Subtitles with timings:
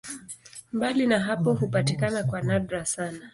[0.73, 3.29] Mbali na hapo hupatikana kwa nadra sana.